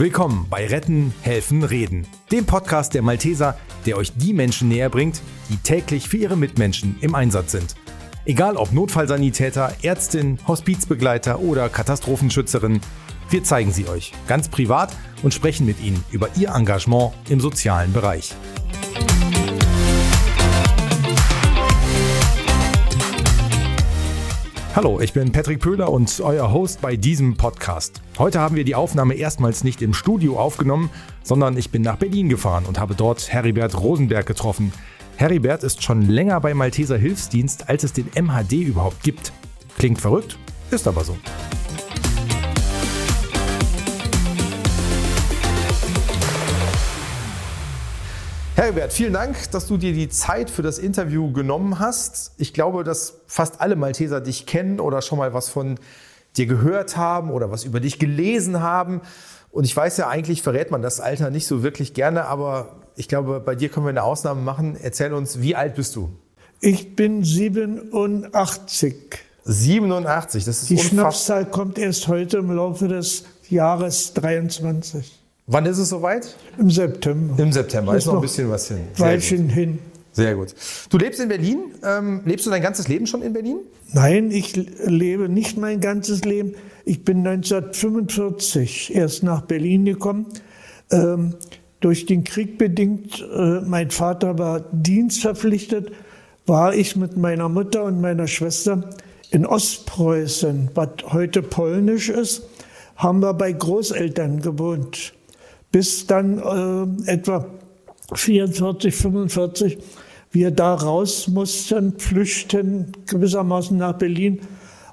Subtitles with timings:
[0.00, 5.20] Willkommen bei Retten, Helfen, Reden, dem Podcast der Malteser, der euch die Menschen näher bringt,
[5.50, 7.74] die täglich für ihre Mitmenschen im Einsatz sind.
[8.24, 12.80] Egal ob Notfallsanitäter, Ärztin, Hospizbegleiter oder Katastrophenschützerin,
[13.28, 17.92] wir zeigen sie euch ganz privat und sprechen mit ihnen über ihr Engagement im sozialen
[17.92, 18.34] Bereich.
[24.82, 28.00] Hallo, ich bin Patrick Pöhler und euer Host bei diesem Podcast.
[28.18, 30.88] Heute haben wir die Aufnahme erstmals nicht im Studio aufgenommen,
[31.22, 34.72] sondern ich bin nach Berlin gefahren und habe dort Heribert Rosenberg getroffen.
[35.16, 39.32] Heribert ist schon länger bei Malteser Hilfsdienst, als es den MHD überhaupt gibt.
[39.76, 40.38] Klingt verrückt,
[40.70, 41.14] ist aber so.
[48.60, 52.32] Herbert, vielen Dank, dass du dir die Zeit für das Interview genommen hast.
[52.36, 55.80] Ich glaube, dass fast alle Malteser dich kennen oder schon mal was von
[56.36, 59.00] dir gehört haben oder was über dich gelesen haben.
[59.50, 63.08] Und ich weiß ja, eigentlich verrät man das Alter nicht so wirklich gerne, aber ich
[63.08, 64.76] glaube, bei dir können wir eine Ausnahme machen.
[64.78, 66.10] Erzähl uns, wie alt bist du?
[66.60, 68.94] Ich bin 87.
[69.42, 75.18] 87, das ist Die Schnapszahl kommt erst heute im Laufe des Jahres 23.
[75.52, 76.36] Wann ist es soweit?
[76.58, 77.42] Im September.
[77.42, 78.82] Im September, ist, ist noch ein bisschen was hin.
[78.96, 79.80] Weilchen hin.
[80.12, 80.54] Sehr gut.
[80.90, 81.74] Du lebst in Berlin.
[81.82, 83.58] Ähm, lebst du dein ganzes Leben schon in Berlin?
[83.92, 86.54] Nein, ich lebe nicht mein ganzes Leben.
[86.84, 90.26] Ich bin 1945 erst nach Berlin gekommen.
[90.92, 91.34] Ähm,
[91.80, 95.90] durch den Krieg bedingt, äh, mein Vater war dienstverpflichtet,
[96.46, 98.88] war ich mit meiner Mutter und meiner Schwester
[99.32, 102.42] in Ostpreußen, was heute polnisch ist,
[102.94, 105.14] haben wir bei Großeltern gewohnt
[105.72, 106.38] bis dann
[107.06, 107.46] äh, etwa
[108.14, 109.78] 44, 45
[110.32, 114.40] wir da raus mussten, flüchten gewissermaßen nach Berlin.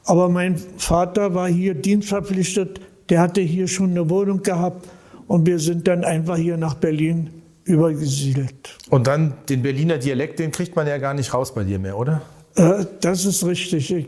[0.06, 4.88] Aber mein Vater war hier dienstverpflichtet, der hatte hier schon eine Wohnung gehabt
[5.28, 7.30] und wir sind dann einfach hier nach Berlin
[7.66, 8.78] übergesiedelt.
[8.90, 11.98] Und dann den Berliner Dialekt, den kriegt man ja gar nicht raus bei dir mehr,
[11.98, 12.22] oder?
[12.56, 13.94] Äh, das ist richtig.
[13.94, 14.08] Ich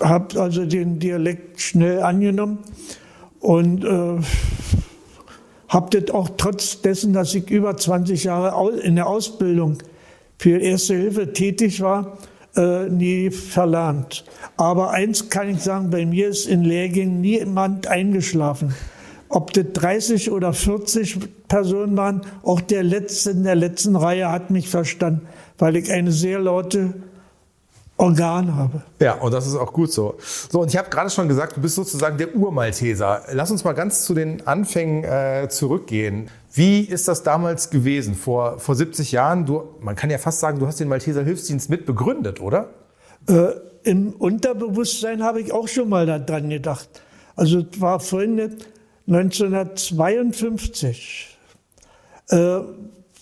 [0.00, 2.58] habe also den Dialekt schnell angenommen
[3.40, 4.18] und äh,
[5.70, 9.78] habe das auch trotz dessen, dass ich über 20 Jahre in der Ausbildung
[10.36, 12.18] für Erste Hilfe tätig war,
[12.56, 14.24] äh, nie verlernt.
[14.56, 18.74] Aber eins kann ich sagen, bei mir ist in Lehrgängen niemand eingeschlafen.
[19.28, 24.50] Ob das 30 oder 40 Personen waren, auch der Letzte in der letzten Reihe hat
[24.50, 26.94] mich verstanden, weil ich eine sehr laute
[28.00, 28.82] Organ habe.
[28.98, 30.16] Ja, und das ist auch gut so.
[30.50, 33.24] So, und ich habe gerade schon gesagt, du bist sozusagen der Urmalteser.
[33.32, 36.30] Lass uns mal ganz zu den Anfängen äh, zurückgehen.
[36.52, 39.44] Wie ist das damals gewesen, vor, vor 70 Jahren?
[39.44, 42.70] Du, man kann ja fast sagen, du hast den Malteser Hilfsdienst mit begründet, oder?
[43.28, 43.48] Äh,
[43.84, 46.88] Im Unterbewusstsein habe ich auch schon mal daran gedacht.
[47.36, 48.56] Also es war vorhin
[49.06, 51.36] 1952
[52.30, 52.60] äh,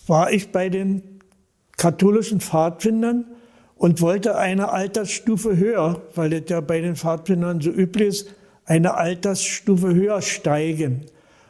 [0.07, 1.21] war ich bei den
[1.77, 3.25] katholischen Pfadfindern
[3.79, 8.35] und wollte eine Altersstufe höher, weil das ja bei den Pfadfindern so üblich ist,
[8.65, 11.07] eine Altersstufe höher steigen.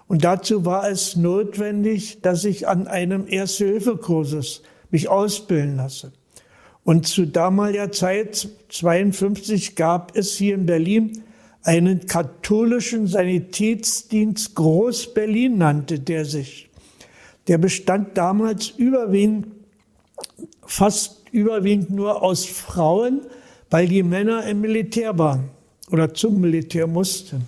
[0.07, 6.13] Und dazu war es notwendig, dass ich an einem Erste-Hilfe-Kurses mich ausbilden lasse.
[6.85, 11.23] Und zu damaliger Zeit, 52, gab es hier in Berlin
[11.63, 16.71] einen katholischen Sanitätsdienst Groß-Berlin nannte der sich.
[17.47, 19.49] Der bestand damals überwiegend
[20.65, 23.23] fast überwiegend nur aus Frauen,
[23.71, 25.51] weil die Männer im Militär waren
[25.91, 27.47] oder zum Militär mussten.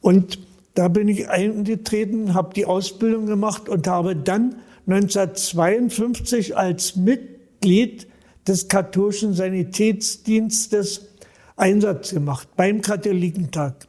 [0.00, 0.38] Und
[0.74, 4.56] da bin ich eingetreten, habe die Ausbildung gemacht und habe dann
[4.86, 8.06] 1952 als Mitglied
[8.46, 11.08] des katholischen Sanitätsdienstes
[11.56, 13.86] Einsatz gemacht beim Katholikentag.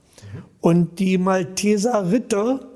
[0.61, 2.67] Und die Malteser Ritter,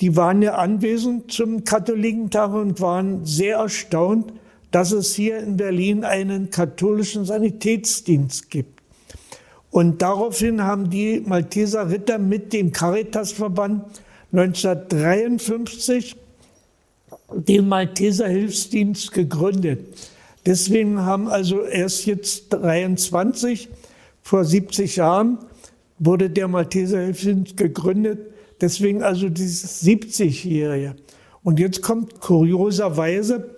[0.00, 4.32] die waren ja anwesend zum Katholikentag und waren sehr erstaunt,
[4.70, 8.80] dass es hier in Berlin einen katholischen Sanitätsdienst gibt.
[9.70, 13.84] Und daraufhin haben die Malteser Ritter mit dem Caritasverband
[14.32, 16.16] 1953
[17.32, 19.80] den Malteser Hilfsdienst gegründet.
[20.46, 23.68] Deswegen haben also erst jetzt 23,
[24.22, 25.38] vor 70 Jahren,
[25.98, 28.32] wurde der Malteser Hilfsdienst gegründet.
[28.60, 30.96] Deswegen also dieses 70-Jährige.
[31.42, 33.56] Und jetzt kommt kurioserweise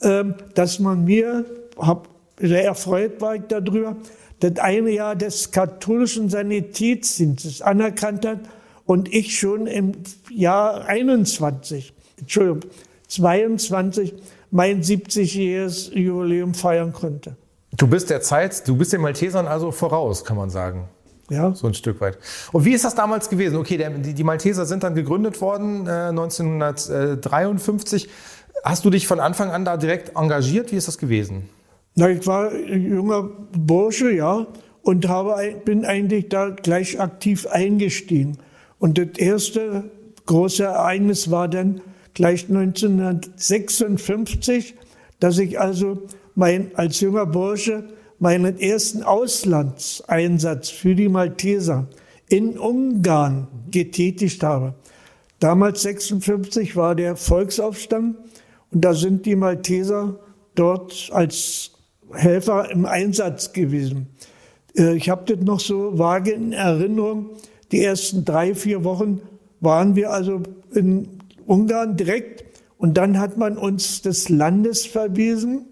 [0.00, 1.44] dass man mir,
[1.76, 2.08] hab,
[2.40, 3.96] sehr erfreut war ich darüber,
[4.40, 8.38] das eine Jahr des katholischen Sanitätsdienstes anerkannt hat
[8.86, 9.92] und ich schon im
[10.30, 12.60] Jahr 21, Entschuldigung,
[13.08, 14.14] 22
[14.50, 17.36] mein 70-jähriges Jubiläum feiern konnte.
[17.76, 20.88] Du bist der Zeit, du bist den Maltesern also voraus, kann man sagen.
[21.30, 21.54] Ja.
[21.54, 22.18] So ein Stück weit.
[22.52, 23.56] Und wie ist das damals gewesen?
[23.56, 28.08] Okay, der, die, die, Malteser sind dann gegründet worden äh, 1953.
[28.64, 30.72] Hast du dich von Anfang an da direkt engagiert?
[30.72, 31.48] Wie ist das gewesen?
[31.94, 34.48] Na, ich war ein junger Bursche, ja,
[34.82, 38.38] und habe, bin eigentlich da gleich aktiv eingestiegen.
[38.78, 39.84] Und das erste
[40.26, 41.80] große Ereignis war dann
[42.14, 44.74] gleich 1956,
[45.20, 46.02] dass ich also
[46.34, 47.84] mein, als junger Bursche
[48.18, 51.86] meinen ersten Auslandseinsatz für die Malteser
[52.28, 54.74] in Ungarn getätigt habe.
[55.40, 58.16] Damals 56 war der Volksaufstand
[58.70, 60.18] und da sind die Malteser
[60.54, 61.72] dort als
[62.12, 64.08] Helfer im Einsatz gewesen.
[64.76, 67.30] Äh, ich habe das noch so vage in Erinnerung.
[67.72, 69.20] Die ersten drei, vier Wochen
[69.60, 70.42] waren wir also
[70.74, 71.08] in
[71.46, 72.44] Ungarn direkt
[72.78, 75.66] und dann hat man uns des Landes verwiesen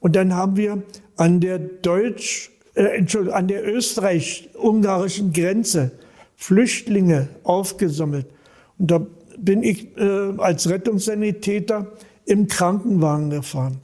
[0.00, 0.82] und dann haben wir
[1.16, 5.92] an der Deutsch, äh, Entschuldigung, an der österreich-ungarischen Grenze
[6.36, 8.26] Flüchtlinge aufgesammelt.
[8.78, 9.06] Und da
[9.38, 11.92] bin ich äh, als Rettungssanitäter
[12.24, 13.78] im Krankenwagen gefahren.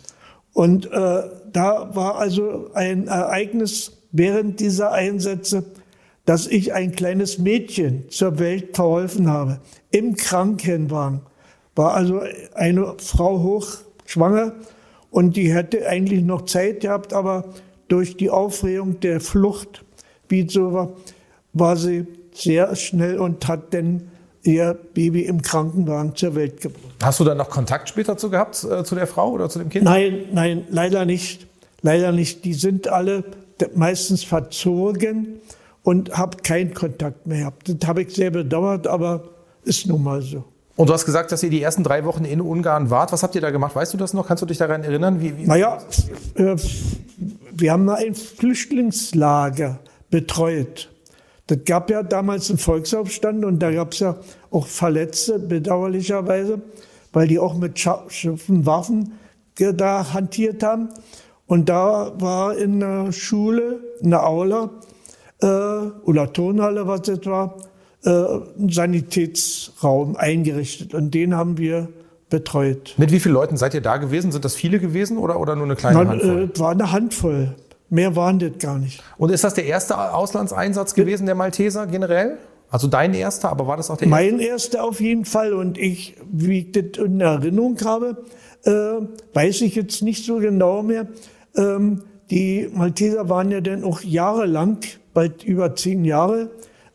[0.52, 5.64] Und äh, da war also ein Ereignis während dieser Einsätze,
[6.25, 9.61] dass ich ein kleines Mädchen zur Welt verholfen habe.
[9.90, 11.20] Im Krankenwagen
[11.75, 12.20] war also
[12.55, 14.52] eine Frau hochschwanger
[15.11, 17.44] und die hätte eigentlich noch Zeit gehabt, aber
[17.88, 19.85] durch die Aufregung der Flucht,
[20.29, 20.93] wie so war,
[21.55, 24.11] war sie sehr schnell und hat dann
[24.43, 26.88] ihr Baby im Krankenwagen zur Welt gebracht.
[27.03, 29.69] Hast du dann noch Kontakt später zu gehabt, äh, zu der Frau oder zu dem
[29.69, 29.85] Kind?
[29.85, 31.47] Nein, nein, leider nicht.
[31.83, 32.45] Leider nicht.
[32.45, 33.25] Die sind alle
[33.75, 35.41] meistens verzogen
[35.83, 37.69] und habe keinen Kontakt mehr gehabt.
[37.69, 39.25] Das habe ich sehr bedauert, aber
[39.65, 40.45] ist nun mal so.
[40.77, 43.11] Und du hast gesagt, dass ihr die ersten drei Wochen in Ungarn wart.
[43.11, 43.75] Was habt ihr da gemacht?
[43.75, 44.29] Weißt du das noch?
[44.29, 45.21] Kannst du dich daran erinnern?
[45.21, 45.79] Wie, wie naja,
[46.35, 46.55] äh,
[47.53, 49.81] wir haben ein Flüchtlingslager
[50.11, 50.89] betreut.
[51.49, 54.17] Das gab ja damals einen Volksaufstand und da gab es ja
[54.50, 56.61] auch Verletzte, bedauerlicherweise,
[57.13, 59.13] weil die auch mit scharfen Waffen
[59.57, 60.89] da hantiert haben.
[61.47, 64.71] Und da war in der Schule, in der Aula
[65.41, 67.57] äh, oder Turnhalle, was das war,
[68.05, 71.89] äh, einen Sanitätsraum eingerichtet und den haben wir
[72.29, 72.95] betreut.
[72.99, 74.31] Mit wie vielen Leuten seid ihr da gewesen?
[74.31, 76.51] Sind das viele gewesen oder, oder nur eine kleine Nein, Handvoll?
[76.55, 77.55] Äh, war eine Handvoll.
[77.91, 79.03] Mehr waren das gar nicht.
[79.17, 82.37] Und ist das der erste Auslandseinsatz gewesen der Malteser generell?
[82.70, 84.25] Also dein erster, aber war das auch der erste?
[84.25, 85.53] Mein erster auf jeden Fall.
[85.55, 88.25] Und ich, wie ich das in Erinnerung habe,
[88.65, 88.70] äh,
[89.32, 91.09] weiß ich jetzt nicht so genau mehr.
[91.56, 94.79] Ähm, die Malteser waren ja dann auch jahrelang,
[95.15, 96.50] bald über zehn Jahre,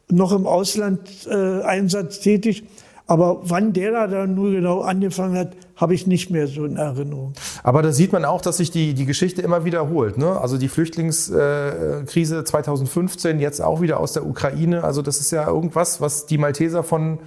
[0.09, 2.63] noch im Ausland-Einsatz äh, tätig.
[3.07, 6.77] Aber wann der da dann nur genau angefangen hat, habe ich nicht mehr so in
[6.77, 7.33] Erinnerung.
[7.63, 10.17] Aber da sieht man auch, dass sich die, die Geschichte immer wiederholt.
[10.17, 10.39] Ne?
[10.39, 14.83] Also die Flüchtlingskrise 2015, jetzt auch wieder aus der Ukraine.
[14.83, 17.19] Also das ist ja irgendwas, was die Malteser von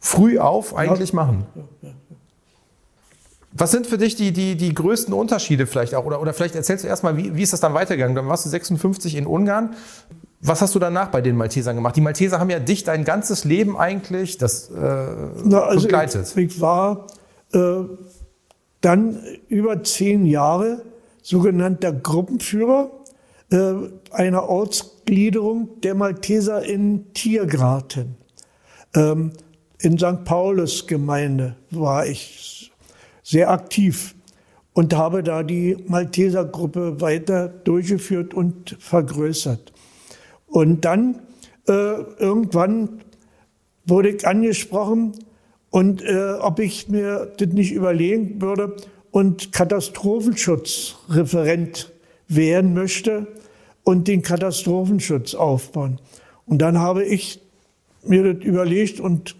[0.00, 1.16] früh auf eigentlich ja.
[1.16, 1.46] machen.
[3.58, 6.04] Was sind für dich die, die, die größten Unterschiede vielleicht auch?
[6.04, 8.14] Oder, oder vielleicht erzählst du erstmal, wie, wie ist das dann weitergegangen?
[8.14, 9.74] Dann warst du 56 in Ungarn.
[10.42, 11.96] Was hast du danach bei den Maltesern gemacht?
[11.96, 15.06] Die Malteser haben ja dich dein ganzes Leben eigentlich das, äh,
[15.44, 16.26] Na, also begleitet.
[16.36, 17.06] Ich, ich war
[17.52, 17.84] äh,
[18.80, 20.82] dann über zehn Jahre
[21.22, 22.90] sogenannter Gruppenführer
[23.50, 23.74] äh,
[24.10, 28.16] einer Ortsgliederung der Malteser in Tiergarten.
[28.94, 29.32] Ähm,
[29.80, 30.24] in St.
[30.24, 32.72] Paulus Gemeinde war ich
[33.22, 34.14] sehr aktiv
[34.72, 39.72] und habe da die Malteser Gruppe weiter durchgeführt und vergrößert.
[40.46, 41.20] Und dann
[41.68, 43.00] äh, irgendwann
[43.84, 45.12] wurde ich angesprochen
[45.76, 48.74] und äh, ob ich mir das nicht überlegen würde
[49.10, 51.92] und Katastrophenschutzreferent
[52.28, 53.26] werden möchte
[53.84, 56.00] und den Katastrophenschutz aufbauen.
[56.46, 57.42] Und dann habe ich
[58.06, 59.36] mir das überlegt und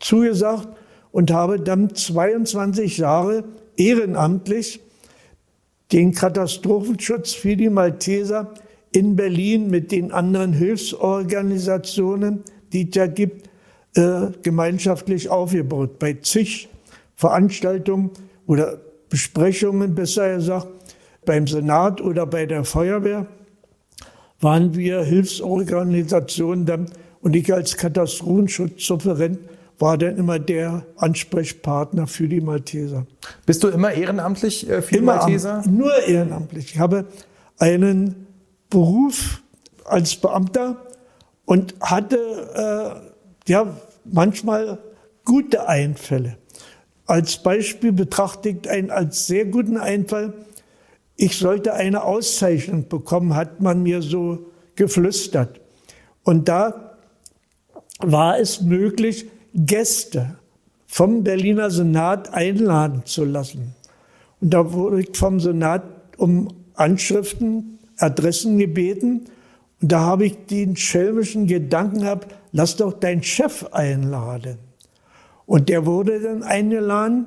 [0.00, 0.66] zugesagt
[1.12, 3.44] und habe dann 22 Jahre
[3.76, 4.80] ehrenamtlich
[5.92, 8.54] den Katastrophenschutz für die Malteser
[8.90, 13.48] in Berlin mit den anderen Hilfsorganisationen, die es ja gibt,
[13.96, 15.98] äh, gemeinschaftlich aufgebaut.
[15.98, 16.68] Bei zig
[17.14, 18.10] Veranstaltungen
[18.46, 20.68] oder Besprechungen, besser gesagt,
[21.24, 23.26] beim Senat oder bei der Feuerwehr
[24.40, 26.90] waren wir Hilfsorganisationen dann
[27.22, 29.38] und ich als Katastrophenschutzreferent
[29.78, 33.06] war dann immer der Ansprechpartner für die Malteser.
[33.44, 35.62] Bist du immer ehrenamtlich äh, für immer die Malteser?
[35.66, 36.74] Nur ehrenamtlich.
[36.74, 37.06] Ich habe
[37.58, 38.26] einen
[38.70, 39.42] Beruf
[39.84, 40.76] als Beamter
[41.44, 43.00] und hatte
[43.46, 43.76] äh, ja
[44.12, 44.78] manchmal
[45.24, 46.36] gute Einfälle.
[47.06, 50.32] Als Beispiel betrachtet ein als sehr guten Einfall.
[51.16, 55.60] Ich sollte eine Auszeichnung bekommen, hat man mir so geflüstert.
[56.24, 56.98] Und da
[58.00, 60.36] war es möglich, Gäste
[60.86, 63.74] vom Berliner Senat einladen zu lassen.
[64.40, 65.82] Und da wurde ich vom Senat
[66.18, 69.26] um Anschriften, Adressen gebeten.
[69.80, 74.58] Und da habe ich den schelmischen Gedanken gehabt, lass doch deinen Chef einladen.
[75.44, 77.26] Und der wurde dann eingeladen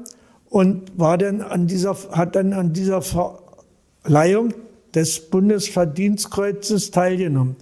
[0.50, 4.54] und war dann an dieser, hat dann an dieser Verleihung
[4.94, 7.56] des Bundesverdienstkreuzes teilgenommen.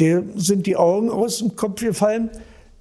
[0.00, 2.30] Der sind die Augen aus dem Kopf gefallen,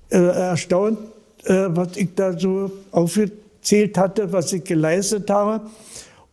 [0.09, 0.97] äh, erstaunt,
[1.43, 5.69] äh, was ich da so aufgezählt hatte, was ich geleistet habe.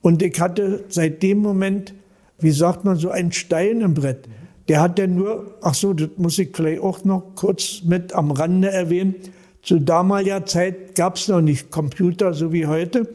[0.01, 1.93] Und ich hatte seit dem Moment,
[2.39, 4.27] wie sagt man, so einen Stein im Brett.
[4.71, 8.31] Der hat ja nur, ach so, das muss ich vielleicht auch noch kurz mit am
[8.31, 9.17] Rande erwähnen.
[9.63, 13.09] Zu damaliger Zeit gab es noch nicht Computer so wie heute,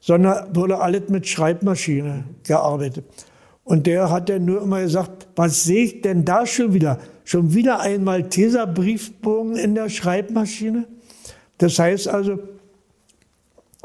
[0.00, 3.04] sondern wurde alles mit Schreibmaschine gearbeitet.
[3.62, 6.98] Und der hat ja nur immer gesagt, was sehe ich denn da schon wieder?
[7.22, 10.88] Schon wieder ein Malteser Briefbogen in der Schreibmaschine?
[11.58, 12.40] Das heißt also,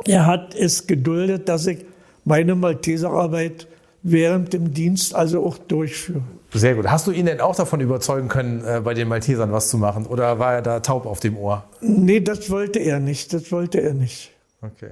[0.06, 1.86] er hat es geduldet, dass ich
[2.26, 3.68] meine Malteserarbeit
[4.04, 6.22] während dem Dienst also auch durchführe.
[6.54, 6.88] Sehr gut.
[6.88, 10.06] Hast du ihn denn auch davon überzeugen können, äh, bei den Maltesern was zu machen?
[10.06, 11.64] Oder war er da taub auf dem Ohr?
[11.80, 13.34] Nee, das wollte er nicht.
[13.34, 14.32] Das wollte er nicht.
[14.62, 14.92] Okay.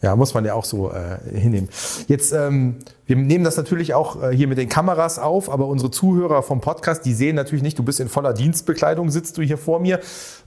[0.00, 1.68] Ja, muss man ja auch so äh, hinnehmen.
[2.08, 5.92] Jetzt, ähm, wir nehmen das natürlich auch äh, hier mit den Kameras auf, aber unsere
[5.92, 9.58] Zuhörer vom Podcast, die sehen natürlich nicht, du bist in voller Dienstbekleidung, sitzt du hier
[9.58, 10.00] vor mir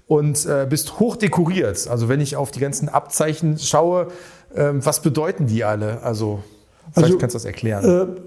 [0.08, 1.88] und äh, bist hoch dekoriert.
[1.88, 4.08] Also wenn ich auf die ganzen Abzeichen schaue,
[4.54, 6.02] äh, was bedeuten die alle?
[6.02, 6.44] Also
[6.92, 7.84] vielleicht also, kannst du das erklären.
[7.84, 8.22] Äh,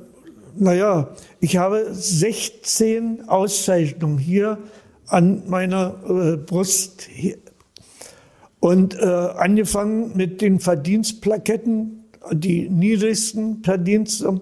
[0.57, 1.09] naja,
[1.41, 4.59] ich habe 16 Auszeichnungen hier
[5.07, 7.09] an meiner äh, Brust
[8.61, 14.41] und äh, angefangen mit den Verdienstplaketten, die niedrigsten Verdienste,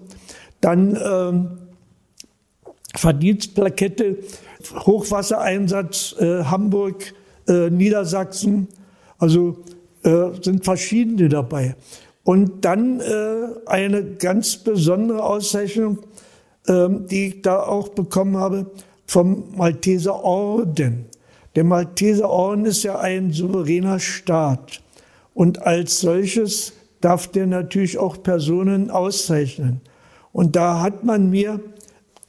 [0.59, 1.47] dann ähm,
[2.95, 4.17] Verdienstplakette,
[4.73, 7.13] Hochwassereinsatz äh, Hamburg,
[7.47, 8.67] äh, Niedersachsen,
[9.19, 9.63] also
[10.03, 11.75] äh, sind verschiedene dabei.
[12.27, 15.99] Und dann äh, eine ganz besondere Auszeichnung,
[16.67, 18.69] äh, die ich da auch bekommen habe
[19.05, 21.05] vom Malteser Orden.
[21.55, 24.81] Der Malteser Orden ist ja ein souveräner Staat.
[25.33, 29.79] Und als solches darf der natürlich auch Personen auszeichnen.
[30.33, 31.61] Und da hat man mir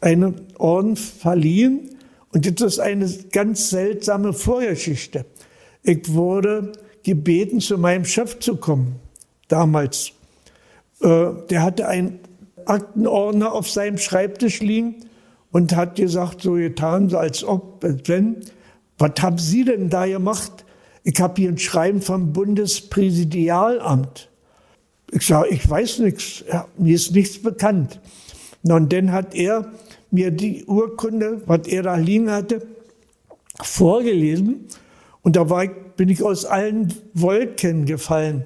[0.00, 1.97] einen Orden verliehen.
[2.33, 5.25] Und jetzt ist eine ganz seltsame Vorgeschichte.
[5.83, 6.71] Ich wurde
[7.02, 9.00] gebeten, zu meinem Chef zu kommen,
[9.49, 10.12] damals.
[11.00, 12.21] Äh, der hatte einen
[12.67, 14.97] Aktenordner auf seinem Schreibtisch liegen
[15.50, 18.37] und hat gesagt, so getan, so als ob, wenn,
[18.99, 20.64] was haben Sie denn da gemacht?
[21.02, 24.28] Ich habe hier ein Schreiben vom Bundespräsidialamt.
[25.11, 28.00] Ich sage, ich weiß nichts, ja, mir ist nichts bekannt.
[28.62, 29.73] Und dann hat er
[30.11, 32.67] mir die Urkunde, was er da liegen hatte,
[33.62, 34.67] vorgelesen.
[35.23, 38.45] Und da ich, bin ich aus allen Wolken gefallen.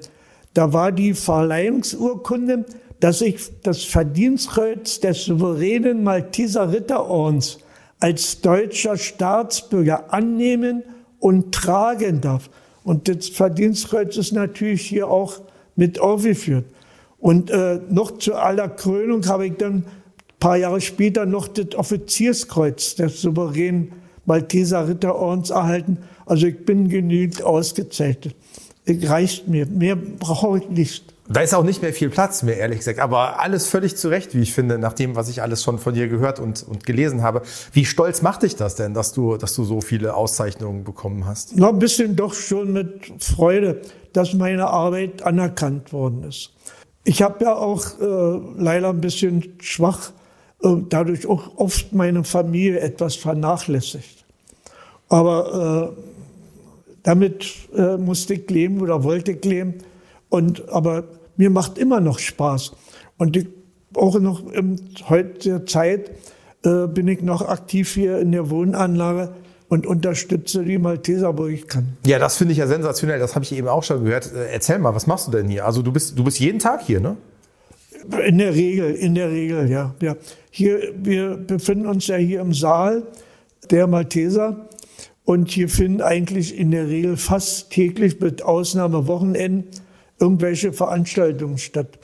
[0.55, 2.65] Da war die Verleihungsurkunde,
[3.01, 7.59] dass ich das Verdienstkreuz des souveränen Malteser Ritterordens
[7.99, 10.83] als deutscher Staatsbürger annehmen
[11.19, 12.51] und tragen darf.
[12.85, 15.41] Und das Verdienstkreuz ist natürlich hier auch
[15.77, 16.65] mit aufgeführt.
[17.19, 19.85] Und äh, noch zu aller Krönung habe ich dann ein
[20.41, 23.93] paar Jahre später noch das Offizierskreuz des souveränen
[24.27, 25.99] Malteser Ritterordens erhalten.
[26.27, 28.35] Also ich bin genügend ausgezeichnet.
[28.87, 29.67] Reicht mir.
[29.67, 31.13] Mehr brauche ich nicht.
[31.29, 32.99] Da ist auch nicht mehr viel Platz mehr, ehrlich gesagt.
[32.99, 35.95] Aber alles völlig zu Recht, wie ich finde, nach dem, was ich alles schon von
[35.95, 37.43] dir gehört und, und gelesen habe.
[37.73, 41.57] Wie stolz macht dich das denn, dass du, dass du so viele Auszeichnungen bekommen hast?
[41.57, 46.51] Noch ein bisschen doch schon mit Freude, dass meine Arbeit anerkannt worden ist.
[47.05, 50.11] Ich habe ja auch äh, leider ein bisschen schwach,
[50.63, 54.25] äh, dadurch auch oft meine Familie etwas vernachlässigt.
[55.09, 56.12] Aber äh,
[57.03, 59.75] damit äh, musste ich leben oder wollte ich leben.
[60.29, 61.05] Und, aber
[61.37, 62.73] mir macht immer noch Spaß.
[63.19, 63.49] Und ich,
[63.95, 66.11] auch noch in heutiger Zeit
[66.65, 69.35] äh, bin ich noch aktiv hier in der Wohnanlage
[69.69, 71.97] und unterstütze die Malteser, wo ich kann.
[72.07, 73.19] Ja, das finde ich ja sensationell.
[73.19, 74.31] Das habe ich eben auch schon gehört.
[74.33, 75.67] Äh, erzähl mal, was machst du denn hier?
[75.67, 77.17] Also du bist, du bist jeden Tag hier, ne?
[78.27, 79.95] In der Regel, in der Regel, ja.
[80.01, 80.17] ja.
[80.51, 83.05] Hier, wir befinden uns ja hier im Saal
[83.71, 84.69] der Malteser.
[85.25, 89.65] Und hier finden eigentlich in der Regel fast täglich mit Ausnahme Wochenenden
[90.19, 91.99] irgendwelche Veranstaltungen statt.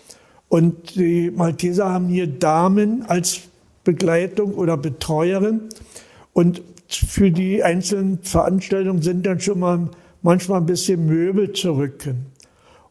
[0.48, 3.40] Und die Malteser haben hier Damen als
[3.84, 5.62] Begleitung oder Betreuerin.
[6.32, 9.90] Und für die einzelnen Veranstaltungen sind dann schon mal
[10.22, 12.14] manchmal ein bisschen Möbel zurück.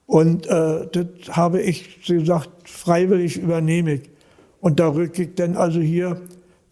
[0.05, 4.09] Und äh, das habe ich gesagt, freiwillig übernehme ich.
[4.61, 6.21] Und da rücke ich dann also hier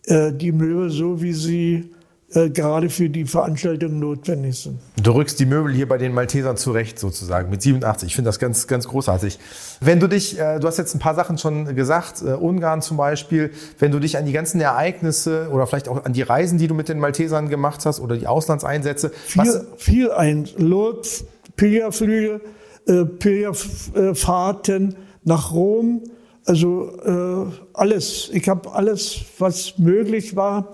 [0.06, 1.90] äh, die Möbel so, wie sie
[2.32, 4.80] äh, gerade für die Veranstaltung notwendig sind.
[5.02, 8.08] Du rückst die Möbel hier bei den Maltesern zurecht, sozusagen, mit 87.
[8.08, 9.38] Ich finde das ganz, ganz großartig.
[9.80, 12.98] Wenn du dich, äh, du hast jetzt ein paar Sachen schon gesagt, äh, Ungarn zum
[12.98, 16.68] Beispiel, wenn du dich an die ganzen Ereignisse oder vielleicht auch an die Reisen, die
[16.68, 19.12] du mit den Maltesern gemacht hast oder die Auslandseinsätze.
[19.12, 20.50] Viel, viel ein.
[20.58, 22.42] Lourdes, Pilgerflüge,
[22.88, 26.02] äh, Pilgerfahrten nach Rom,
[26.46, 28.30] also äh, alles.
[28.34, 30.74] Ich habe alles, was möglich war,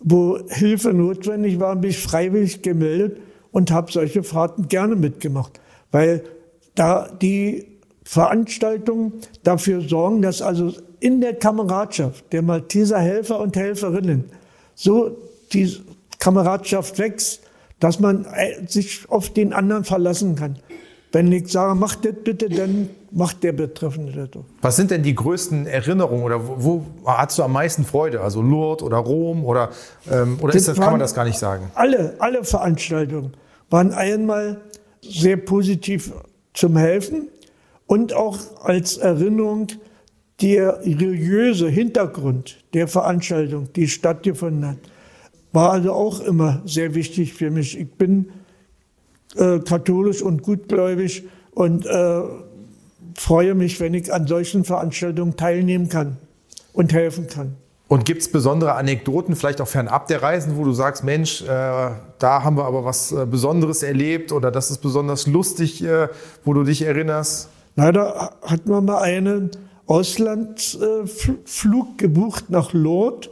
[0.00, 3.20] wo Hilfe notwendig war, mich freiwillig gemeldet
[3.52, 5.60] und habe solche Fahrten gerne mitgemacht,
[5.90, 6.22] weil
[6.74, 14.26] da die Veranstaltungen dafür sorgen, dass also in der Kameradschaft der Malteser Helfer und Helferinnen
[14.74, 15.16] so
[15.52, 15.76] die
[16.18, 17.42] Kameradschaft wächst,
[17.80, 18.26] dass man
[18.66, 20.58] sich auf den anderen verlassen kann.
[21.16, 24.42] Wenn ich sage, mach das bitte, dann macht der Betreffende das.
[24.60, 28.20] Was sind denn die größten Erinnerungen oder wo, wo hast du am meisten Freude?
[28.20, 29.70] Also Lourdes oder Rom oder,
[30.12, 31.70] ähm, oder das kann man das gar nicht sagen?
[31.74, 33.32] Alle, alle Veranstaltungen
[33.70, 34.60] waren einmal
[35.00, 36.12] sehr positiv
[36.52, 37.28] zum Helfen
[37.86, 39.68] und auch als Erinnerung
[40.42, 44.78] der religiöse Hintergrund der Veranstaltung, die stattgefunden hat,
[45.52, 47.80] war also auch immer sehr wichtig für mich.
[47.80, 48.28] Ich bin
[49.36, 52.22] äh, katholisch und gutgläubig und äh,
[53.14, 56.18] freue mich, wenn ich an solchen Veranstaltungen teilnehmen kann
[56.72, 57.56] und helfen kann.
[57.88, 61.46] Und gibt es besondere Anekdoten, vielleicht auch fernab der Reisen, wo du sagst, Mensch, äh,
[61.46, 66.08] da haben wir aber was äh, Besonderes erlebt oder das ist besonders lustig, äh,
[66.44, 67.48] wo du dich erinnerst?
[67.76, 69.52] Leider hatten wir mal einen
[69.86, 73.30] Auslandsflug gebucht nach Lourdes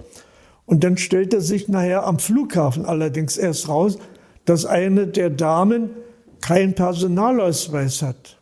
[0.67, 3.99] und dann stellte sich nachher am Flughafen allerdings erst raus,
[4.45, 5.91] dass eine der Damen
[6.41, 8.39] keinen Personalausweis hat.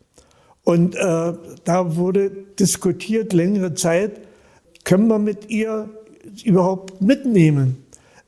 [0.63, 1.33] Und äh,
[1.63, 4.21] da wurde diskutiert längere Zeit,
[4.83, 5.89] können wir mit ihr
[6.43, 7.83] überhaupt mitnehmen?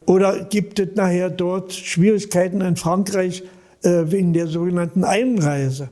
[0.05, 3.43] Oder gibt es nachher dort Schwierigkeiten in Frankreich
[3.83, 5.89] äh, wegen der sogenannten Einreise?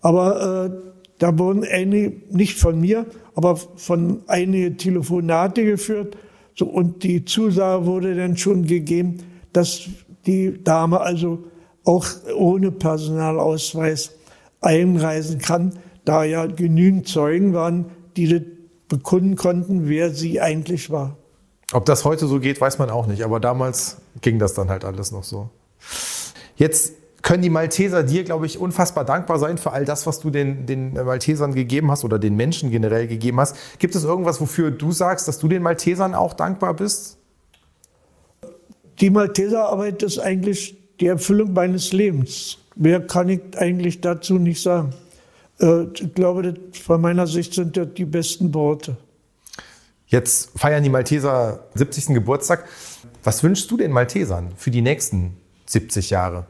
[0.00, 6.16] Aber äh, da wurden einige, nicht von mir, aber von einigen Telefonate geführt.
[6.54, 9.18] So, und die Zusage wurde dann schon gegeben,
[9.52, 9.88] dass
[10.26, 11.44] die Dame also
[11.84, 12.06] auch
[12.36, 14.12] ohne Personalausweis
[14.60, 18.42] einreisen kann, da ja genügend Zeugen waren, die das
[18.88, 21.16] bekunden konnten, wer sie eigentlich war.
[21.72, 24.84] Ob das heute so geht, weiß man auch nicht, aber damals ging das dann halt
[24.84, 25.48] alles noch so.
[26.56, 30.30] Jetzt können die Malteser dir, glaube ich, unfassbar dankbar sein für all das, was du
[30.30, 33.56] den, den Maltesern gegeben hast oder den Menschen generell gegeben hast.
[33.78, 37.18] Gibt es irgendwas, wofür du sagst, dass du den Maltesern auch dankbar bist?
[39.00, 42.58] Die Malteserarbeit ist eigentlich die Erfüllung meines Lebens.
[42.76, 44.92] Mehr kann ich eigentlich dazu nicht sagen.
[45.60, 48.96] Äh, ich glaube, von meiner Sicht sind das die besten Worte.
[50.06, 52.14] Jetzt feiern die Malteser 70.
[52.14, 52.68] Geburtstag.
[53.24, 56.46] Was wünschst du den Maltesern für die nächsten 70 Jahre?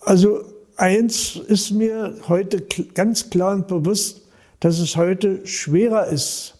[0.00, 0.44] Also
[0.76, 2.62] eins ist mir heute
[2.94, 4.22] ganz klar und bewusst,
[4.60, 6.54] dass es heute schwerer ist,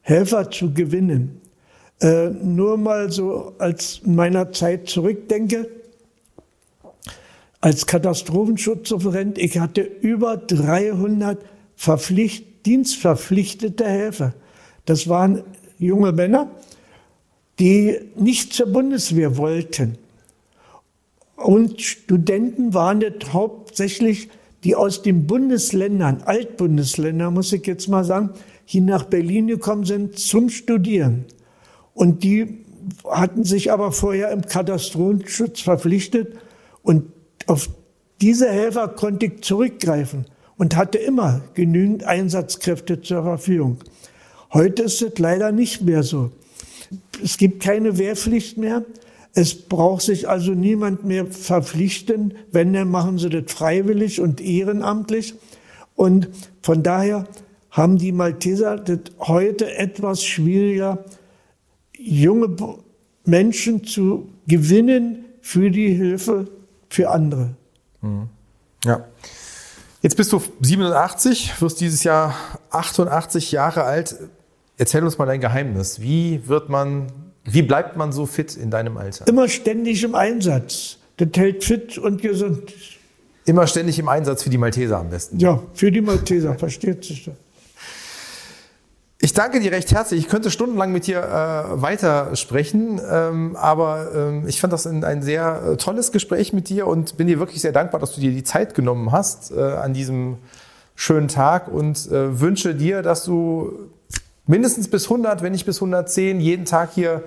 [0.00, 1.40] Helfer zu gewinnen.
[2.00, 5.68] Äh, nur mal so als in meiner Zeit zurückdenke,
[7.60, 11.38] als Katastrophenschutzreferent, ich hatte über 300
[11.74, 14.34] Verpflicht, dienstverpflichtete Helfer.
[14.84, 15.42] Das waren
[15.78, 16.50] junge Männer,
[17.58, 19.98] die nicht zur Bundeswehr wollten.
[21.36, 24.28] Und Studenten waren das hauptsächlich,
[24.64, 28.30] die aus den Bundesländern, Altbundesländern, muss ich jetzt mal sagen,
[28.64, 31.24] hier nach Berlin gekommen sind zum Studieren.
[31.96, 32.58] Und die
[33.08, 36.36] hatten sich aber vorher im Katastrophenschutz verpflichtet
[36.82, 37.10] und
[37.46, 37.70] auf
[38.20, 40.26] diese Helfer konnte ich zurückgreifen
[40.58, 43.78] und hatte immer genügend Einsatzkräfte zur Verfügung.
[44.52, 46.32] Heute ist es leider nicht mehr so.
[47.24, 48.84] Es gibt keine Wehrpflicht mehr.
[49.32, 52.34] Es braucht sich also niemand mehr verpflichten.
[52.52, 55.34] Wenn, dann machen sie das freiwillig und ehrenamtlich.
[55.94, 56.28] Und
[56.60, 57.26] von daher
[57.70, 61.04] haben die Malteser das heute etwas schwieriger,
[61.98, 62.56] junge
[63.24, 66.48] Menschen zu gewinnen für die Hilfe
[66.88, 67.54] für andere.
[68.00, 68.28] Mhm.
[68.84, 69.04] Ja.
[70.02, 72.34] Jetzt bist du 87, wirst dieses Jahr
[72.70, 74.16] 88 Jahre alt.
[74.78, 76.00] Erzähl uns mal dein Geheimnis.
[76.00, 77.06] Wie wird man,
[77.44, 79.26] wie bleibt man so fit in deinem Alter?
[79.26, 80.98] Immer ständig im Einsatz.
[81.16, 82.72] Das hält fit und gesund.
[83.46, 85.38] Immer ständig im Einsatz für die Malteser am besten.
[85.38, 87.34] Ja, für die Malteser, versteht sich das.
[89.26, 90.20] Ich danke dir recht herzlich.
[90.20, 95.02] Ich könnte stundenlang mit dir äh, weiter sprechen, ähm, aber ähm, ich fand das ein,
[95.02, 98.20] ein, sehr äh, tolles Gespräch mit dir und bin dir wirklich sehr dankbar, dass du
[98.20, 100.36] dir die Zeit genommen hast äh, an diesem
[100.94, 103.90] schönen Tag und äh, wünsche dir, dass du
[104.46, 107.24] mindestens bis 100, wenn nicht bis 110, jeden Tag hier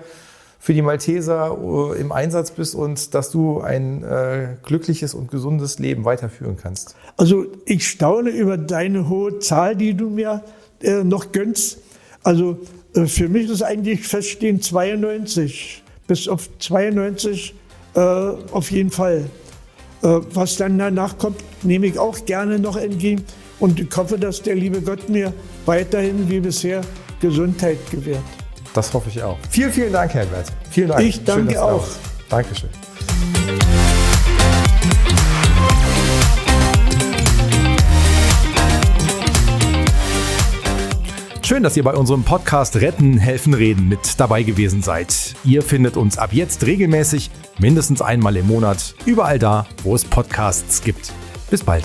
[0.58, 5.78] für die Malteser äh, im Einsatz bist und dass du ein äh, glückliches und gesundes
[5.78, 6.96] Leben weiterführen kannst.
[7.18, 10.42] Also ich staune über deine hohe Zahl, die du mir
[10.82, 11.76] äh, noch gönnst.
[12.22, 12.58] Also
[12.94, 17.54] äh, für mich ist eigentlich feststehen 92, bis auf 92
[17.94, 19.30] äh, auf jeden Fall.
[20.02, 23.24] Äh, was dann danach kommt, nehme ich auch gerne noch entgegen.
[23.58, 25.32] Und ich hoffe, dass der liebe Gott mir
[25.66, 26.80] weiterhin wie bisher
[27.20, 28.22] Gesundheit gewährt.
[28.72, 29.36] Das hoffe ich auch.
[29.50, 30.46] Vielen, vielen Dank, Herbert.
[30.70, 31.02] Vielen Dank.
[31.02, 31.86] Ich danke Schön, auch.
[32.28, 32.89] Dankeschön.
[41.50, 45.34] Schön, dass ihr bei unserem Podcast Retten, Helfen, Reden mit dabei gewesen seid.
[45.42, 50.80] Ihr findet uns ab jetzt regelmäßig, mindestens einmal im Monat, überall da, wo es Podcasts
[50.80, 51.12] gibt.
[51.50, 51.82] Bis bald.